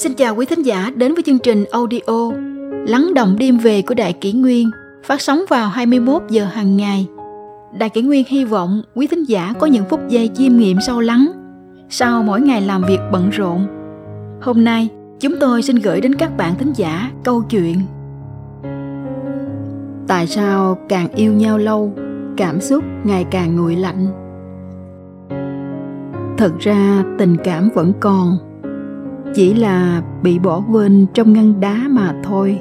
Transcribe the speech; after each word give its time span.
Xin 0.00 0.14
chào 0.14 0.34
quý 0.34 0.46
thính 0.46 0.62
giả 0.62 0.90
đến 0.96 1.14
với 1.14 1.22
chương 1.22 1.38
trình 1.38 1.64
audio 1.70 2.32
Lắng 2.86 3.14
động 3.14 3.36
đêm 3.38 3.58
về 3.58 3.82
của 3.82 3.94
Đại 3.94 4.12
Kỷ 4.12 4.32
Nguyên 4.32 4.70
phát 5.04 5.20
sóng 5.20 5.40
vào 5.48 5.68
21 5.68 6.22
giờ 6.30 6.44
hàng 6.44 6.76
ngày. 6.76 7.06
Đại 7.78 7.88
Kỷ 7.88 8.02
Nguyên 8.02 8.24
hy 8.28 8.44
vọng 8.44 8.82
quý 8.94 9.06
thính 9.06 9.24
giả 9.24 9.54
có 9.58 9.66
những 9.66 9.84
phút 9.90 10.00
giây 10.08 10.30
chiêm 10.34 10.56
nghiệm 10.56 10.76
sâu 10.86 11.00
lắng 11.00 11.32
sau 11.88 12.22
mỗi 12.22 12.40
ngày 12.40 12.62
làm 12.62 12.82
việc 12.88 12.98
bận 13.12 13.30
rộn. 13.30 13.66
Hôm 14.40 14.64
nay, 14.64 14.88
chúng 15.20 15.34
tôi 15.40 15.62
xin 15.62 15.76
gửi 15.76 16.00
đến 16.00 16.14
các 16.14 16.36
bạn 16.36 16.54
thính 16.58 16.72
giả 16.76 17.10
câu 17.24 17.42
chuyện 17.42 17.76
Tại 20.08 20.26
sao 20.26 20.78
càng 20.88 21.08
yêu 21.14 21.32
nhau 21.32 21.58
lâu, 21.58 21.92
cảm 22.36 22.60
xúc 22.60 22.84
ngày 23.04 23.24
càng 23.30 23.56
nguội 23.56 23.76
lạnh? 23.76 24.06
Thật 26.38 26.52
ra 26.58 27.04
tình 27.18 27.36
cảm 27.44 27.68
vẫn 27.74 27.92
còn, 28.00 28.49
chỉ 29.34 29.54
là 29.54 30.02
bị 30.22 30.38
bỏ 30.38 30.62
quên 30.70 31.06
trong 31.14 31.32
ngăn 31.32 31.60
đá 31.60 31.76
mà 31.90 32.14
thôi. 32.24 32.60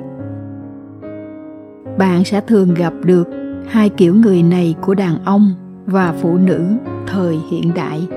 Bạn 1.98 2.24
sẽ 2.24 2.42
thường 2.42 2.74
gặp 2.74 2.94
được 3.04 3.28
hai 3.68 3.90
kiểu 3.90 4.16
người 4.16 4.44
này 4.44 4.76
của 4.82 4.94
đàn 4.96 5.26
ông 5.26 5.52
và 5.86 6.14
phụ 6.22 6.38
nữ 6.38 6.62
thời 7.08 7.38
hiện 7.52 7.72
đại. 7.76 8.08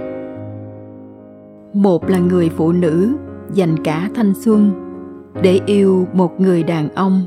Một 1.72 2.10
là 2.10 2.18
người 2.18 2.48
phụ 2.48 2.72
nữ 2.72 3.12
dành 3.54 3.76
cả 3.84 4.10
thanh 4.14 4.34
xuân 4.34 4.70
để 5.42 5.60
yêu 5.66 6.06
một 6.12 6.40
người 6.40 6.62
đàn 6.62 6.94
ông 6.94 7.22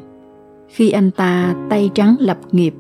khi 0.68 0.92
anh 0.92 1.12
ta 1.12 1.56
tay 1.70 1.90
trắng 1.94 2.16
lập 2.20 2.38
nghiệp. 2.52 2.74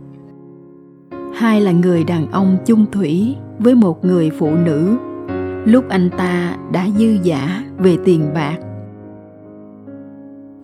Hai 1.33 1.61
là 1.61 1.71
người 1.71 2.03
đàn 2.03 2.31
ông 2.31 2.57
chung 2.65 2.85
thủy 2.91 3.35
với 3.59 3.75
một 3.75 4.05
người 4.05 4.31
phụ 4.39 4.51
nữ 4.65 4.97
lúc 5.65 5.89
anh 5.89 6.09
ta 6.09 6.57
đã 6.71 6.87
dư 6.97 7.17
giả 7.23 7.63
về 7.77 7.97
tiền 8.05 8.33
bạc. 8.33 8.57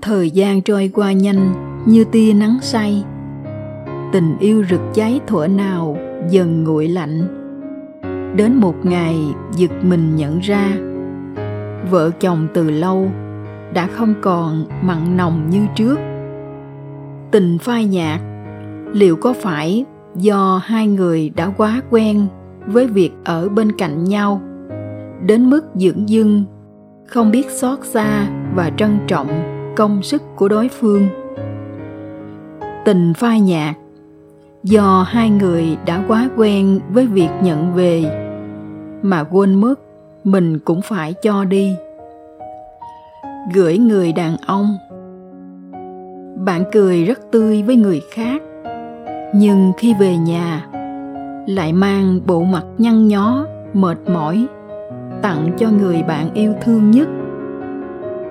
Thời 0.02 0.32
gian 0.32 0.62
trôi 0.62 0.92
qua 0.94 1.12
nhanh 1.12 1.54
như 1.86 2.04
tia 2.04 2.34
nắng 2.34 2.58
say. 2.62 3.04
Tình 4.12 4.38
yêu 4.40 4.64
rực 4.70 4.82
cháy 4.94 5.20
thuở 5.28 5.48
nào 5.48 5.98
dần 6.30 6.64
nguội 6.64 6.88
lạnh. 6.88 7.28
Đến 8.36 8.56
một 8.56 8.86
ngày 8.86 9.18
giật 9.56 9.72
mình 9.82 10.16
nhận 10.16 10.40
ra, 10.40 10.72
vợ 11.90 12.12
chồng 12.20 12.48
từ 12.54 12.70
lâu 12.70 13.12
đã 13.74 13.88
không 13.88 14.14
còn 14.22 14.66
mặn 14.82 15.18
nồng 15.18 15.50
như 15.50 15.66
trước. 15.76 16.00
Tình 17.32 17.58
phai 17.58 17.86
nhạt, 17.86 18.22
liệu 18.94 19.16
có 19.16 19.34
phải 19.34 19.86
do 20.16 20.62
hai 20.64 20.88
người 20.88 21.30
đã 21.36 21.50
quá 21.58 21.82
quen 21.90 22.28
với 22.66 22.88
việc 22.88 23.12
ở 23.24 23.50
bên 23.50 23.72
cạnh 23.72 24.04
nhau? 24.04 24.42
Đến 25.26 25.50
mức 25.50 25.62
dưỡng 25.76 26.10
dưng, 26.10 26.44
không 27.08 27.32
biết 27.32 27.50
xót 27.50 27.80
xa 27.84 28.28
và 28.56 28.72
trân 28.78 29.00
trọng 29.08 29.28
công 29.76 30.04
sức 30.04 30.24
của 30.36 30.48
đối 30.48 30.68
phương. 30.68 31.08
Tình 32.86 33.14
phai 33.14 33.42
nhạt, 33.42 33.76
do 34.64 35.06
hai 35.10 35.30
người 35.30 35.78
đã 35.86 36.04
quá 36.08 36.30
quen 36.38 36.80
với 36.90 37.08
việc 37.08 37.30
nhận 37.44 37.74
về, 37.74 38.04
mà 39.02 39.24
quên 39.24 39.62
mất 39.62 39.80
mình 40.24 40.60
cũng 40.60 40.82
phải 40.82 41.14
cho 41.14 41.44
đi. 41.44 41.76
Gửi 43.54 43.78
người 43.78 44.14
đàn 44.14 44.38
ông. 44.38 44.78
Bạn 46.46 46.64
cười 46.72 47.06
rất 47.06 47.32
tươi 47.32 47.64
với 47.64 47.76
người 47.76 48.02
khác, 48.12 48.42
nhưng 49.36 49.72
khi 49.78 49.94
về 50.00 50.18
nhà, 50.18 50.68
lại 51.48 51.74
mang 51.74 52.20
bộ 52.26 52.44
mặt 52.44 52.64
nhăn 52.78 53.08
nhó, 53.08 53.46
mệt 53.74 53.98
mỏi 54.10 54.48
tặng 55.22 55.52
cho 55.58 55.70
người 55.70 56.04
bạn 56.04 56.34
yêu 56.34 56.54
thương 56.62 56.92
nhất. 56.92 57.08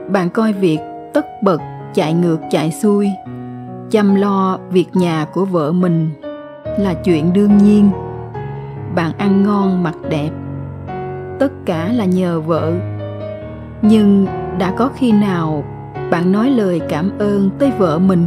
Bạn 0.09 0.31
coi 0.31 0.53
việc 0.53 0.78
tất 1.15 1.43
bật 1.43 1.61
chạy 1.95 2.15
ngược 2.15 2.39
chạy 2.51 2.71
xuôi, 2.71 3.09
chăm 3.91 4.15
lo 4.15 4.59
việc 4.71 4.87
nhà 4.95 5.27
của 5.33 5.45
vợ 5.45 5.73
mình 5.73 6.11
là 6.78 6.95
chuyện 6.95 7.33
đương 7.33 7.59
nhiên. 7.59 7.91
Bạn 8.95 9.12
ăn 9.19 9.43
ngon 9.45 9.83
mặc 9.83 9.95
đẹp, 10.11 10.31
tất 11.39 11.53
cả 11.67 11.93
là 11.93 12.05
nhờ 12.05 12.41
vợ. 12.41 12.73
Nhưng 13.83 14.27
đã 14.59 14.72
có 14.77 14.91
khi 14.95 15.12
nào 15.12 15.65
bạn 16.11 16.33
nói 16.33 16.51
lời 16.51 16.81
cảm 16.89 17.11
ơn 17.19 17.51
tới 17.59 17.72
vợ 17.78 17.99
mình? 17.99 18.27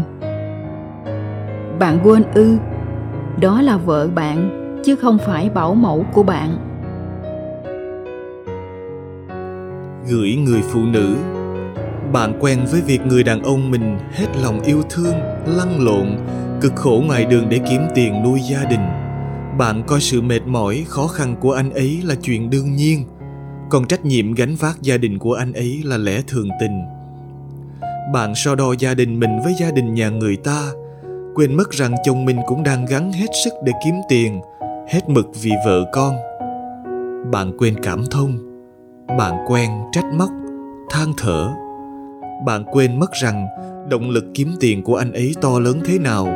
Bạn 1.80 2.00
quên 2.04 2.24
ư, 2.34 2.58
đó 3.42 3.62
là 3.62 3.78
vợ 3.78 4.08
bạn, 4.16 4.50
chứ 4.86 4.96
không 4.96 5.18
phải 5.18 5.50
bảo 5.50 5.76
mẫu 5.76 6.06
của 6.14 6.24
bạn. 6.24 6.73
Gửi 10.08 10.36
người 10.36 10.62
phụ 10.62 10.80
nữ. 10.86 11.16
Bạn 12.14 12.38
quen 12.40 12.60
với 12.72 12.82
việc 12.82 13.02
người 13.06 13.24
đàn 13.24 13.44
ông 13.44 13.72
mình 13.72 13.98
hết 14.12 14.28
lòng 14.44 14.62
yêu 14.62 14.82
thương, 14.90 15.16
lăn 15.46 15.82
lộn, 15.82 16.18
cực 16.62 16.76
khổ 16.76 17.04
ngoài 17.08 17.26
đường 17.26 17.50
để 17.50 17.60
kiếm 17.70 17.82
tiền 17.96 18.24
nuôi 18.24 18.40
gia 18.50 18.64
đình. 18.64 18.86
Bạn 19.58 19.84
coi 19.88 20.02
sự 20.02 20.22
mệt 20.22 20.42
mỏi, 20.46 20.86
khó 20.88 21.08
khăn 21.08 21.36
của 21.40 21.52
anh 21.52 21.74
ấy 21.74 22.02
là 22.04 22.16
chuyện 22.16 22.50
đương 22.50 22.76
nhiên, 22.76 23.04
còn 23.70 23.88
trách 23.88 24.06
nhiệm 24.06 24.34
gánh 24.34 24.56
vác 24.56 24.82
gia 24.82 24.98
đình 24.98 25.20
của 25.20 25.34
anh 25.34 25.54
ấy 25.54 25.82
là 25.84 25.98
lẽ 25.98 26.22
thường 26.28 26.50
tình. 26.60 26.82
Bạn 28.14 28.36
so 28.36 28.56
đo 28.56 28.74
gia 28.80 28.94
đình 28.94 29.20
mình 29.20 29.40
với 29.44 29.54
gia 29.60 29.72
đình 29.72 29.94
nhà 29.94 30.10
người 30.10 30.36
ta, 30.36 30.72
quên 31.36 31.56
mất 31.56 31.72
rằng 31.72 31.96
chồng 32.04 32.26
mình 32.26 32.38
cũng 32.46 32.64
đang 32.64 32.86
gắng 32.86 33.12
hết 33.12 33.30
sức 33.44 33.54
để 33.64 33.72
kiếm 33.86 33.96
tiền, 34.10 34.42
hết 34.90 35.10
mực 35.10 35.26
vì 35.42 35.52
vợ 35.66 35.84
con. 35.92 36.16
Bạn 37.32 37.58
quên 37.58 37.76
cảm 37.84 38.04
thông 38.12 38.53
bạn 39.08 39.46
quen 39.48 39.72
trách 39.92 40.06
móc, 40.14 40.30
than 40.90 41.14
thở. 41.18 41.50
Bạn 42.46 42.64
quên 42.72 43.00
mất 43.00 43.12
rằng 43.12 43.48
động 43.90 44.10
lực 44.10 44.26
kiếm 44.34 44.56
tiền 44.60 44.84
của 44.84 44.96
anh 44.96 45.12
ấy 45.12 45.36
to 45.42 45.60
lớn 45.60 45.82
thế 45.86 46.00
nào 46.00 46.28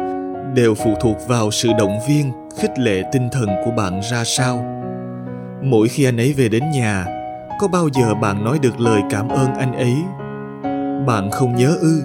đều 0.55 0.75
phụ 0.75 0.94
thuộc 1.01 1.17
vào 1.27 1.51
sự 1.51 1.69
động 1.79 1.97
viên, 2.07 2.31
khích 2.57 2.79
lệ 2.79 3.03
tinh 3.11 3.29
thần 3.31 3.50
của 3.66 3.72
bạn 3.72 4.00
ra 4.11 4.23
sao. 4.23 4.66
Mỗi 5.63 5.88
khi 5.88 6.03
anh 6.03 6.17
ấy 6.17 6.33
về 6.33 6.50
đến 6.50 6.63
nhà, 6.72 7.06
có 7.59 7.67
bao 7.67 7.89
giờ 7.94 8.16
bạn 8.16 8.44
nói 8.44 8.59
được 8.61 8.79
lời 8.79 9.01
cảm 9.09 9.29
ơn 9.29 9.53
anh 9.53 9.73
ấy? 9.73 9.95
Bạn 11.07 11.31
không 11.31 11.56
nhớ 11.56 11.77
ư, 11.81 12.01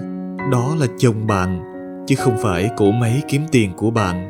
đó 0.51 0.75
là 0.79 0.87
chồng 0.99 1.27
bạn, 1.27 1.61
chứ 2.07 2.15
không 2.15 2.37
phải 2.41 2.69
cỗ 2.77 2.91
máy 2.91 3.21
kiếm 3.27 3.41
tiền 3.51 3.73
của 3.77 3.91
bạn. 3.91 4.29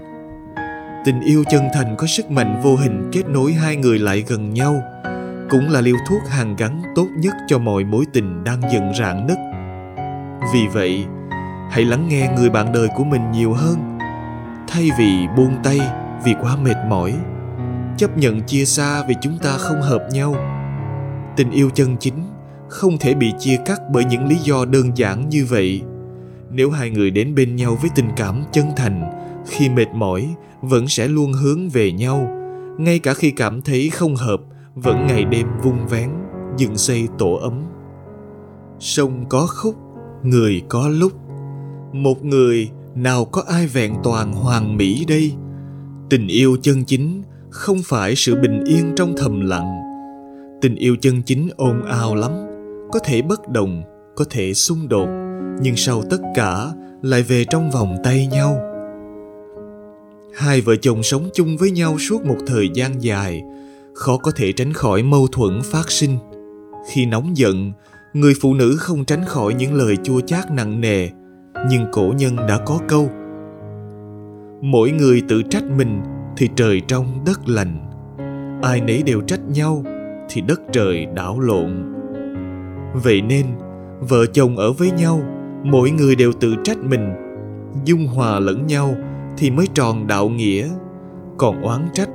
Tình 1.06 1.22
yêu 1.22 1.44
chân 1.50 1.64
thành 1.74 1.96
có 1.98 2.08
sức 2.08 2.32
mạnh 2.32 2.62
vô 2.64 2.76
hình 2.76 3.10
kết 3.12 3.24
nối 3.30 3.54
hai 3.54 3.76
người 3.76 4.00
lại 4.00 4.24
gần 4.28 4.54
nhau 4.54 4.82
cũng 5.50 5.70
là 5.70 5.82
liều 5.82 5.96
thuốc 6.08 6.22
hàn 6.30 6.56
gắn 6.56 6.82
tốt 6.96 7.08
nhất 7.18 7.34
cho 7.48 7.60
mọi 7.60 7.84
mối 7.84 8.06
tình 8.14 8.44
đang 8.44 8.62
dần 8.74 8.94
rạn 9.00 9.28
nứt. 9.28 9.38
Vì 10.54 10.68
vậy, 10.74 11.06
hãy 11.72 11.86
lắng 11.86 12.08
nghe 12.10 12.34
người 12.38 12.50
bạn 12.50 12.74
đời 12.74 12.88
của 12.96 13.04
mình 13.04 13.32
nhiều 13.32 13.54
hơn. 13.54 13.98
Thay 14.68 14.90
vì 14.98 15.28
buông 15.38 15.56
tay 15.64 15.80
vì 16.24 16.36
quá 16.42 16.58
mệt 16.64 16.76
mỏi, 16.90 17.14
chấp 17.98 18.18
nhận 18.18 18.42
chia 18.42 18.66
xa 18.66 19.04
vì 19.08 19.16
chúng 19.22 19.38
ta 19.38 19.58
không 19.58 19.82
hợp 19.82 20.08
nhau. 20.12 20.36
Tình 21.36 21.52
yêu 21.52 21.70
chân 21.74 21.98
chính 22.00 22.24
không 22.70 22.98
thể 22.98 23.14
bị 23.14 23.34
chia 23.40 23.58
cắt 23.66 23.82
bởi 23.92 24.06
những 24.06 24.28
lý 24.28 24.36
do 24.36 24.66
đơn 24.66 24.98
giản 24.98 25.30
như 25.30 25.46
vậy. 25.50 25.82
Nếu 26.52 26.72
hai 26.72 26.90
người 26.90 27.12
đến 27.12 27.36
bên 27.36 27.56
nhau 27.56 27.78
với 27.82 27.90
tình 27.96 28.10
cảm 28.16 28.44
chân 28.52 28.66
thành, 28.76 29.12
khi 29.48 29.70
mệt 29.70 29.88
mỏi 29.94 30.36
vẫn 30.62 30.88
sẽ 30.88 31.08
luôn 31.08 31.34
hướng 31.34 31.70
về 31.70 31.92
nhau, 31.92 32.28
ngay 32.78 33.00
cả 33.00 33.14
khi 33.14 33.32
cảm 33.32 33.62
thấy 33.62 33.90
không 33.90 34.16
hợp 34.16 34.42
vẫn 34.76 35.08
ngày 35.08 35.26
đêm 35.26 35.48
vung 35.64 35.88
vén 35.88 36.10
dựng 36.58 36.78
xây 36.78 37.08
tổ 37.18 37.34
ấm. 37.34 37.54
Sông 38.80 39.26
có 39.30 39.48
khúc, 39.50 39.76
người 40.24 40.62
có 40.70 40.88
lúc. 40.88 41.12
Một 41.92 42.26
người 42.26 42.70
nào 42.96 43.26
có 43.26 43.44
ai 43.48 43.68
vẹn 43.68 43.96
toàn 44.04 44.34
hoàn 44.34 44.78
mỹ 44.78 45.06
đây? 45.08 45.34
Tình 46.10 46.28
yêu 46.28 46.58
chân 46.62 46.86
chính 46.86 47.24
không 47.50 47.78
phải 47.86 48.16
sự 48.16 48.36
bình 48.42 48.64
yên 48.66 48.94
trong 48.96 49.14
thầm 49.18 49.42
lặng. 49.42 49.80
Tình 50.62 50.76
yêu 50.76 50.96
chân 51.02 51.22
chính 51.22 51.50
ồn 51.56 51.86
ào 51.86 52.16
lắm, 52.16 52.32
có 52.92 53.00
thể 53.00 53.22
bất 53.22 53.50
đồng, 53.50 53.84
có 54.16 54.26
thể 54.30 54.54
xung 54.54 54.90
đột, 54.90 55.10
nhưng 55.62 55.76
sau 55.76 56.04
tất 56.10 56.20
cả 56.36 56.68
lại 57.02 57.24
về 57.24 57.46
trong 57.50 57.72
vòng 57.72 57.98
tay 58.04 58.28
nhau. 58.28 58.58
Hai 60.36 60.62
vợ 60.62 60.76
chồng 60.76 61.04
sống 61.04 61.30
chung 61.34 61.58
với 61.58 61.72
nhau 61.72 61.98
suốt 62.00 62.26
một 62.26 62.38
thời 62.48 62.70
gian 62.74 63.04
dài 63.04 63.44
khó 63.94 64.18
có 64.18 64.32
thể 64.36 64.52
tránh 64.52 64.74
khỏi 64.74 65.04
mâu 65.04 65.28
thuẫn 65.28 65.62
phát 65.64 65.92
sinh. 65.92 66.18
Khi 66.92 67.06
nóng 67.06 67.38
giận, 67.38 67.72
người 68.14 68.34
phụ 68.42 68.54
nữ 68.54 68.76
không 68.80 69.06
tránh 69.06 69.26
khỏi 69.26 69.54
những 69.54 69.74
lời 69.74 69.98
chua 70.04 70.22
chát 70.22 70.52
nặng 70.52 70.82
nề, 70.82 71.10
nhưng 71.70 71.86
cổ 71.92 72.14
nhân 72.18 72.36
đã 72.36 72.60
có 72.66 72.80
câu, 72.88 73.10
mỗi 74.62 74.92
người 74.92 75.22
tự 75.28 75.42
trách 75.50 75.64
mình 75.78 76.02
thì 76.38 76.50
trời 76.56 76.82
trong 76.88 77.06
đất 77.26 77.50
lành, 77.50 77.90
ai 78.62 78.82
nấy 78.82 79.04
đều 79.04 79.22
trách 79.22 79.42
nhau 79.50 79.84
thì 80.30 80.42
đất 80.42 80.62
trời 80.72 81.06
đảo 81.06 81.40
lộn. 81.40 81.94
Vậy 83.04 83.22
nên, 83.22 83.46
vợ 84.00 84.26
chồng 84.26 84.58
ở 84.58 84.74
với 84.74 84.92
nhau, 84.92 85.22
mỗi 85.64 85.92
người 85.92 86.16
đều 86.16 86.32
tự 86.34 86.56
trách 86.64 86.78
mình, 86.78 87.14
dung 87.86 88.08
hòa 88.08 88.40
lẫn 88.40 88.68
nhau 88.68 88.96
thì 89.38 89.52
mới 89.52 89.68
tròn 89.74 90.08
đạo 90.08 90.30
nghĩa, 90.30 90.70
còn 91.38 91.62
oán 91.62 91.88
trách, 91.94 92.10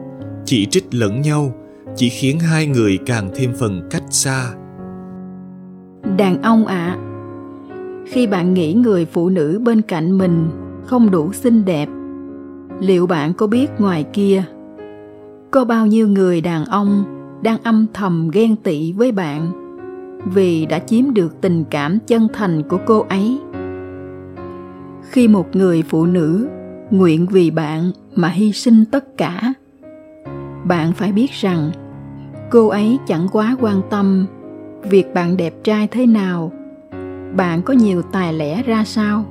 chỉ 0.45 0.67
trích 0.67 0.95
lẫn 0.95 1.21
nhau 1.21 1.53
chỉ 1.97 2.09
khiến 2.09 2.39
hai 2.39 2.67
người 2.67 2.99
càng 3.07 3.31
thêm 3.35 3.53
phần 3.59 3.83
cách 3.91 4.05
xa. 4.11 4.53
Đàn 6.17 6.43
ông 6.43 6.67
ạ 6.67 6.97
à, 6.97 6.99
khi 8.07 8.27
bạn 8.27 8.55
nghĩ 8.55 8.75
người 8.75 9.05
phụ 9.05 9.29
nữ 9.29 9.61
bên 9.65 9.83
cạnh 9.83 10.19
mình 10.19 10.49
không 10.87 11.11
đủ 11.11 11.33
xinh 11.33 11.65
đẹp 11.65 11.89
liệu 12.81 13.07
bạn 13.07 13.35
có 13.35 13.47
biết 13.47 13.71
ngoài 13.79 14.05
kia 14.13 14.45
có 15.51 15.65
bao 15.65 15.87
nhiêu 15.87 16.09
người 16.09 16.41
đàn 16.41 16.65
ông 16.65 17.05
đang 17.43 17.63
âm 17.63 17.87
thầm 17.95 18.31
ghen 18.33 18.57
tị 18.57 18.93
với 18.93 19.13
bạn 19.13 19.53
vì 20.35 20.67
đã 20.67 20.79
chiếm 20.79 21.15
được 21.15 21.41
tình 21.41 21.65
cảm 21.71 21.99
chân 22.07 22.29
thành 22.33 22.63
của 22.69 22.79
cô 22.87 23.07
ấy? 23.09 23.39
Khi 25.11 25.29
một 25.29 25.57
người 25.57 25.83
phụ 25.89 26.07
nữ 26.07 26.49
nguyện 26.91 27.27
vì 27.27 27.51
bạn 27.51 27.91
mà 28.15 28.29
hy 28.29 28.53
sinh 28.53 28.85
tất 28.85 29.17
cả 29.17 29.53
bạn 30.69 30.93
phải 30.93 31.13
biết 31.13 31.31
rằng, 31.33 31.71
cô 32.51 32.69
ấy 32.69 32.99
chẳng 33.07 33.27
quá 33.33 33.57
quan 33.61 33.81
tâm 33.91 34.27
việc 34.83 35.15
bạn 35.15 35.37
đẹp 35.37 35.55
trai 35.65 35.89
thế 35.91 36.07
nào. 36.07 36.53
Bạn 37.37 37.63
có 37.63 37.75
nhiều 37.75 38.03
tài 38.03 38.33
lẻ 38.33 38.63
ra 38.63 38.85
sao? 38.85 39.25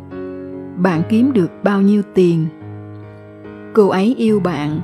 Bạn 0.78 1.02
kiếm 1.10 1.34
được 1.34 1.52
bao 1.64 1.82
nhiêu 1.82 2.02
tiền? 2.14 2.48
Cô 3.74 3.88
ấy 3.88 4.16
yêu 4.18 4.40
bạn. 4.40 4.80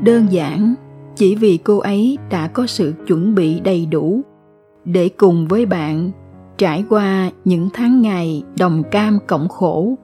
Đơn 0.00 0.26
giản, 0.30 0.74
chỉ 1.16 1.34
vì 1.34 1.56
cô 1.56 1.78
ấy 1.78 2.18
đã 2.30 2.48
có 2.48 2.66
sự 2.66 2.94
chuẩn 3.06 3.34
bị 3.34 3.60
đầy 3.60 3.86
đủ 3.86 4.20
để 4.84 5.08
cùng 5.08 5.46
với 5.48 5.66
bạn 5.66 6.10
trải 6.58 6.84
qua 6.88 7.30
những 7.44 7.68
tháng 7.72 8.02
ngày 8.02 8.42
đồng 8.58 8.82
cam 8.90 9.18
cộng 9.26 9.48
khổ. 9.48 9.94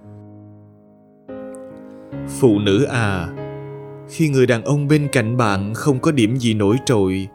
Phụ 2.27 2.59
nữ 2.59 2.85
à 2.85 3.29
khi 4.09 4.29
người 4.29 4.47
đàn 4.47 4.65
ông 4.65 4.89
bên 4.89 5.09
cạnh 5.13 5.37
bạn 5.37 5.75
không 5.75 6.01
có 6.01 6.13
điểm 6.13 6.37
gì 6.37 6.55
nổi 6.55 6.77
trội, 6.85 7.29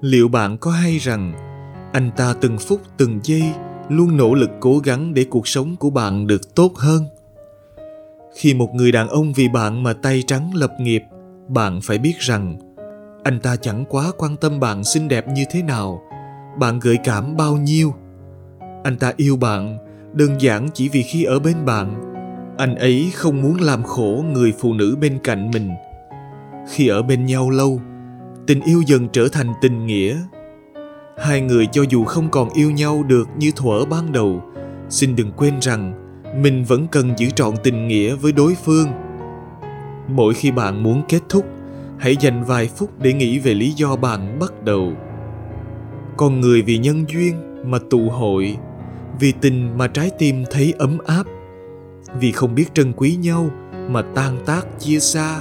liệu 0.00 0.28
bạn 0.28 0.58
có 0.58 0.70
hay 0.70 0.98
rằng 0.98 1.32
anh 1.92 2.10
ta 2.16 2.34
từng 2.40 2.58
phút 2.58 2.80
từng 2.96 3.20
giây 3.22 3.42
luôn 3.88 4.16
nỗ 4.16 4.34
lực 4.34 4.50
cố 4.60 4.78
gắng 4.78 5.14
để 5.14 5.24
cuộc 5.30 5.48
sống 5.48 5.76
của 5.76 5.90
bạn 5.90 6.26
được 6.26 6.54
tốt 6.54 6.72
hơn? 6.76 7.04
Khi 8.36 8.54
một 8.54 8.74
người 8.74 8.92
đàn 8.92 9.08
ông 9.08 9.32
vì 9.32 9.48
bạn 9.48 9.82
mà 9.82 9.92
tay 9.92 10.22
trắng 10.26 10.50
lập 10.54 10.72
nghiệp, 10.80 11.02
bạn 11.48 11.80
phải 11.80 11.98
biết 11.98 12.18
rằng 12.18 12.58
anh 13.24 13.40
ta 13.40 13.56
chẳng 13.56 13.84
quá 13.88 14.12
quan 14.18 14.36
tâm 14.36 14.60
bạn 14.60 14.84
xinh 14.84 15.08
đẹp 15.08 15.28
như 15.28 15.44
thế 15.50 15.62
nào, 15.62 16.02
bạn 16.58 16.80
gợi 16.80 16.98
cảm 17.04 17.36
bao 17.36 17.56
nhiêu. 17.56 17.94
Anh 18.84 18.96
ta 18.96 19.12
yêu 19.16 19.36
bạn 19.36 19.78
đơn 20.12 20.40
giản 20.40 20.68
chỉ 20.74 20.88
vì 20.88 21.02
khi 21.02 21.24
ở 21.24 21.38
bên 21.38 21.64
bạn. 21.66 22.06
Anh 22.58 22.74
ấy 22.74 23.10
không 23.14 23.42
muốn 23.42 23.60
làm 23.60 23.82
khổ 23.82 24.24
người 24.32 24.52
phụ 24.58 24.74
nữ 24.74 24.96
bên 25.00 25.18
cạnh 25.24 25.50
mình 25.50 25.70
khi 26.68 26.88
ở 26.88 27.02
bên 27.02 27.26
nhau 27.26 27.50
lâu, 27.50 27.80
tình 28.46 28.60
yêu 28.60 28.82
dần 28.86 29.08
trở 29.12 29.28
thành 29.28 29.52
tình 29.60 29.86
nghĩa. 29.86 30.16
Hai 31.18 31.40
người 31.40 31.66
cho 31.72 31.82
dù 31.88 32.04
không 32.04 32.28
còn 32.30 32.50
yêu 32.50 32.70
nhau 32.70 33.02
được 33.02 33.28
như 33.38 33.50
thuở 33.56 33.84
ban 33.84 34.12
đầu, 34.12 34.42
xin 34.88 35.16
đừng 35.16 35.32
quên 35.32 35.54
rằng 35.60 35.94
mình 36.42 36.64
vẫn 36.64 36.86
cần 36.86 37.14
giữ 37.18 37.30
trọn 37.30 37.54
tình 37.62 37.88
nghĩa 37.88 38.14
với 38.14 38.32
đối 38.32 38.54
phương. 38.64 38.88
Mỗi 40.08 40.34
khi 40.34 40.50
bạn 40.50 40.82
muốn 40.82 41.02
kết 41.08 41.20
thúc, 41.28 41.44
hãy 41.98 42.16
dành 42.16 42.44
vài 42.44 42.68
phút 42.76 42.90
để 42.98 43.12
nghĩ 43.12 43.38
về 43.38 43.54
lý 43.54 43.70
do 43.70 43.96
bạn 43.96 44.38
bắt 44.38 44.64
đầu. 44.64 44.92
Con 46.16 46.40
người 46.40 46.62
vì 46.62 46.78
nhân 46.78 47.04
duyên 47.08 47.34
mà 47.70 47.78
tụ 47.90 48.08
hội, 48.08 48.56
vì 49.20 49.32
tình 49.32 49.78
mà 49.78 49.88
trái 49.88 50.10
tim 50.18 50.44
thấy 50.50 50.74
ấm 50.78 50.98
áp, 51.06 51.26
vì 52.20 52.32
không 52.32 52.54
biết 52.54 52.74
trân 52.74 52.92
quý 52.92 53.16
nhau 53.22 53.50
mà 53.88 54.02
tan 54.14 54.38
tác 54.46 54.66
chia 54.78 54.98
xa 54.98 55.40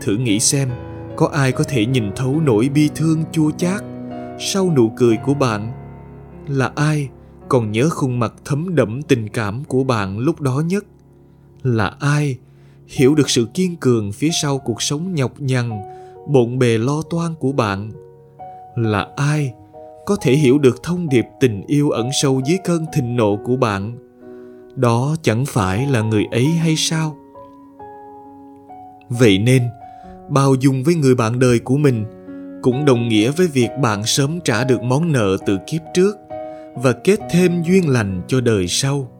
thử 0.00 0.16
nghĩ 0.16 0.40
xem, 0.40 0.68
có 1.16 1.26
ai 1.26 1.52
có 1.52 1.64
thể 1.64 1.86
nhìn 1.86 2.12
thấu 2.16 2.40
nỗi 2.40 2.68
bi 2.68 2.90
thương 2.94 3.24
chua 3.32 3.50
chát 3.50 3.82
sau 4.38 4.72
nụ 4.76 4.92
cười 4.96 5.16
của 5.16 5.34
bạn? 5.34 5.72
Là 6.46 6.72
ai 6.74 7.08
còn 7.48 7.72
nhớ 7.72 7.88
khuôn 7.88 8.18
mặt 8.18 8.32
thấm 8.44 8.74
đẫm 8.74 9.02
tình 9.02 9.28
cảm 9.28 9.64
của 9.64 9.84
bạn 9.84 10.18
lúc 10.18 10.40
đó 10.40 10.62
nhất? 10.66 10.84
Là 11.62 11.92
ai 12.00 12.38
hiểu 12.86 13.14
được 13.14 13.30
sự 13.30 13.48
kiên 13.54 13.76
cường 13.76 14.12
phía 14.12 14.30
sau 14.42 14.58
cuộc 14.58 14.82
sống 14.82 15.14
nhọc 15.14 15.40
nhằn, 15.40 15.70
bộn 16.26 16.58
bề 16.58 16.78
lo 16.78 17.02
toan 17.10 17.34
của 17.34 17.52
bạn? 17.52 17.90
Là 18.76 19.08
ai 19.16 19.52
có 20.06 20.16
thể 20.20 20.32
hiểu 20.32 20.58
được 20.58 20.82
thông 20.82 21.08
điệp 21.08 21.24
tình 21.40 21.62
yêu 21.66 21.90
ẩn 21.90 22.10
sâu 22.22 22.40
dưới 22.44 22.58
cơn 22.64 22.86
thịnh 22.94 23.16
nộ 23.16 23.36
của 23.44 23.56
bạn? 23.56 23.98
Đó 24.74 25.16
chẳng 25.22 25.44
phải 25.46 25.86
là 25.86 26.02
người 26.02 26.24
ấy 26.30 26.46
hay 26.46 26.76
sao? 26.76 27.16
Vậy 29.08 29.38
nên 29.38 29.62
bao 30.28 30.54
dung 30.54 30.82
với 30.84 30.94
người 30.94 31.14
bạn 31.14 31.38
đời 31.38 31.58
của 31.58 31.76
mình, 31.76 32.04
cũng 32.62 32.84
đồng 32.84 33.08
nghĩa 33.08 33.30
với 33.30 33.46
việc 33.46 33.68
bạn 33.82 34.02
sớm 34.06 34.38
trả 34.44 34.64
được 34.64 34.82
món 34.82 35.12
nợ 35.12 35.36
từ 35.46 35.58
kiếp 35.66 35.80
trước 35.94 36.16
và 36.74 36.92
kết 37.04 37.18
thêm 37.30 37.62
duyên 37.62 37.88
lành 37.88 38.22
cho 38.28 38.40
đời 38.40 38.68
sau. 38.68 39.10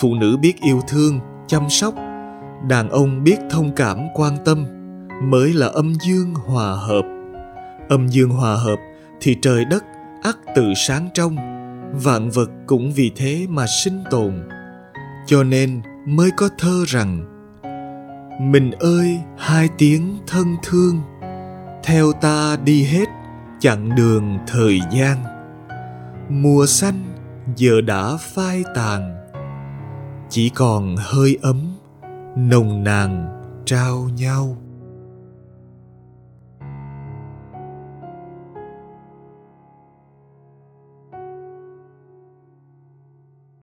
Phụ 0.00 0.14
nữ 0.14 0.36
biết 0.36 0.54
yêu 0.60 0.80
thương, 0.88 1.20
chăm 1.46 1.70
sóc, 1.70 1.94
đàn 2.68 2.90
ông 2.90 3.24
biết 3.24 3.36
thông 3.50 3.72
cảm, 3.76 3.98
quan 4.14 4.32
tâm 4.44 4.66
mới 5.22 5.52
là 5.52 5.66
âm 5.66 5.94
dương 6.06 6.34
hòa 6.34 6.72
hợp. 6.72 7.02
Âm 7.88 8.08
dương 8.08 8.30
hòa 8.30 8.54
hợp 8.54 8.78
thì 9.20 9.36
trời 9.42 9.64
đất 9.64 9.84
ắt 10.22 10.36
tự 10.54 10.62
sáng 10.76 11.08
trong, 11.14 11.36
vạn 11.92 12.30
vật 12.30 12.50
cũng 12.66 12.92
vì 12.92 13.10
thế 13.16 13.46
mà 13.48 13.66
sinh 13.66 14.04
tồn. 14.10 14.34
Cho 15.26 15.44
nên 15.44 15.82
mới 16.06 16.30
có 16.36 16.48
thơ 16.58 16.84
rằng 16.86 17.31
mình 18.40 18.70
ơi, 18.70 19.20
hai 19.38 19.68
tiếng 19.78 20.18
thân 20.26 20.56
thương. 20.62 21.00
Theo 21.84 22.12
ta 22.12 22.56
đi 22.64 22.84
hết, 22.84 23.08
chặng 23.60 23.96
đường 23.96 24.38
thời 24.46 24.80
gian. 24.92 25.16
Mùa 26.28 26.66
xanh, 26.66 27.02
giờ 27.56 27.80
đã 27.80 28.16
phai 28.20 28.64
tàn. 28.74 29.16
Chỉ 30.28 30.48
còn 30.48 30.96
hơi 30.98 31.38
ấm, 31.42 31.76
nồng 32.36 32.84
nàn 32.84 33.28
trao 33.64 34.08
nhau. 34.16 34.56